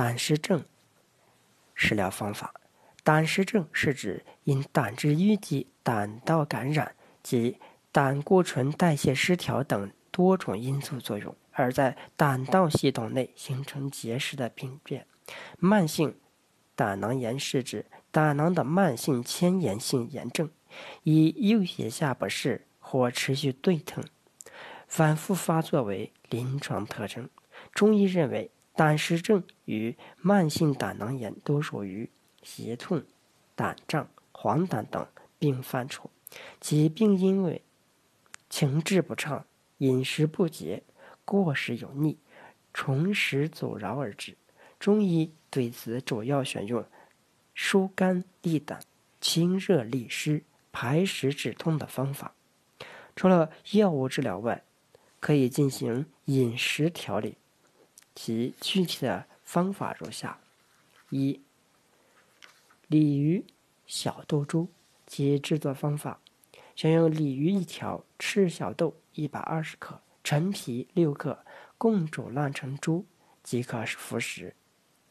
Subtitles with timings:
[0.00, 0.64] 胆石症
[1.74, 2.54] 食疗方法。
[3.04, 7.58] 胆石症是指因胆汁淤积、胆道感染及
[7.92, 15.06] 胆固醇代谢失调等多种因素作用，而在胆道系统内形成结石的病变。
[15.58, 16.16] 慢性
[16.74, 20.48] 胆囊炎是指胆囊的慢性牵延性炎症，
[21.02, 24.02] 以右胁下不适或持续对疼、
[24.88, 27.28] 反复发作为临床特征。
[27.74, 32.08] 中医认为，胆石症与慢性胆囊炎都属于
[32.42, 33.04] 胁痛、
[33.54, 35.06] 胆胀、黄疸等
[35.38, 36.08] 病范畴，
[36.62, 37.60] 其病因为
[38.48, 39.44] 情志不畅、
[39.76, 40.82] 饮食不节、
[41.26, 42.16] 过食油腻、
[42.72, 44.34] 重食阻挠而致。
[44.78, 46.82] 中医对此主要选用
[47.54, 48.80] 疏肝利胆、
[49.20, 52.32] 清热利湿、排湿止痛的方法。
[53.14, 54.64] 除了药物治疗外，
[55.20, 57.36] 可以进行饮食调理。
[58.22, 60.38] 其具体的方法如下：
[61.08, 61.40] 一、
[62.86, 63.42] 鲤鱼
[63.86, 64.68] 小豆粥
[65.06, 66.20] 及制作方法：
[66.76, 71.42] 选用鲤鱼一条、赤小豆一百二十克、陈皮六克，
[71.78, 73.06] 共煮烂成粥
[73.42, 74.54] 即可服食。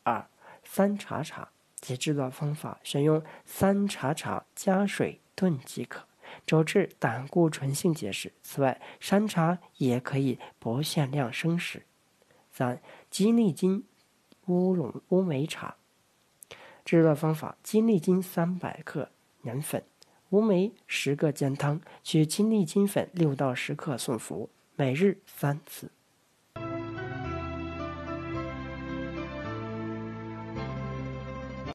[0.04, 0.30] 二、
[0.64, 6.06] 三茶茶及制作方法：选用三茶茶加水炖即可，
[6.46, 8.32] 主治胆固醇性结石。
[8.44, 11.88] 此外，山茶也可以不限量生食。
[12.60, 13.86] 三、鸡内金
[14.48, 15.78] 乌龙乌梅茶
[16.84, 19.12] 制作方法：鸡内金三百克
[19.44, 19.82] 盐粉，
[20.32, 25.90] 乌梅十个煎汤，取鸡内金粉六到十克送服，每日三次。